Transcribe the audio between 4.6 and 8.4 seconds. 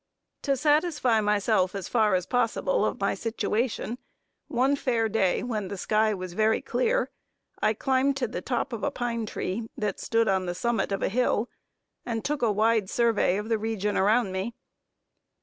fair day, when the sky was very clear, I climbed to